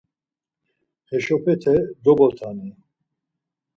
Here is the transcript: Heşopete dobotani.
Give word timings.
Heşopete 1.09 1.75
dobotani. 2.05 2.69